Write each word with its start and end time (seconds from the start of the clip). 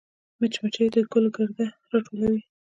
مچمچۍ 0.39 0.87
د 0.93 0.97
ګل 1.11 1.25
ګرده 1.35 1.65
راټولوي 1.91 2.39